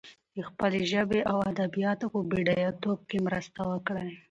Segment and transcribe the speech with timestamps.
[0.35, 4.09] د خپلې ژبې او ادبياتو په بډايتوب کې مرسته وکړي.